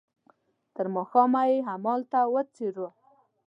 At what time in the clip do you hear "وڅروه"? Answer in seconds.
2.33-2.89